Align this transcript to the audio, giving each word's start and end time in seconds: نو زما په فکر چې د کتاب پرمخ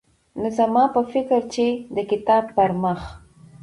نو 0.39 0.47
زما 0.57 0.83
په 0.95 1.01
فکر 1.13 1.39
چې 1.55 1.65
د 1.95 1.97
کتاب 2.11 2.43
پرمخ 2.55 3.01